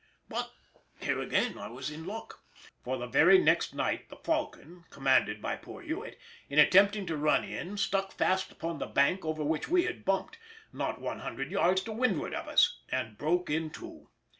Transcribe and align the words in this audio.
But 0.27 0.51
here 0.99 1.21
again 1.21 1.59
I 1.59 1.67
was 1.67 1.85
to 1.89 1.93
be 1.93 1.99
in 1.99 2.07
luck. 2.07 2.41
For 2.83 2.97
the 2.97 3.05
very 3.05 3.37
next 3.37 3.75
night 3.75 4.09
the 4.09 4.15
Falcon, 4.15 4.83
commanded 4.89 5.43
by 5.43 5.57
poor 5.57 5.83
Hewett, 5.83 6.17
in 6.49 6.57
attempting 6.57 7.05
to 7.05 7.15
run 7.15 7.43
in 7.43 7.77
stuck 7.77 8.11
fast 8.11 8.51
upon 8.51 8.79
the 8.79 8.87
bank 8.87 9.23
over 9.23 9.43
which 9.43 9.67
we 9.69 9.83
had 9.85 10.03
bumped, 10.03 10.39
not 10.73 10.99
one 10.99 11.19
hundred 11.19 11.51
yards 11.51 11.83
to 11.83 11.91
windward 11.91 12.33
of 12.33 12.47
us, 12.47 12.81
and 12.91 13.15
broke 13.19 13.51
in 13.51 13.69
two. 13.69 14.09